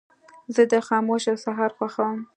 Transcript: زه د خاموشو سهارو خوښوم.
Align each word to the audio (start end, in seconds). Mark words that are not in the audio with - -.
زه 0.55 0.63
د 0.71 0.73
خاموشو 0.87 1.33
سهارو 1.43 1.75
خوښوم. 1.77 2.19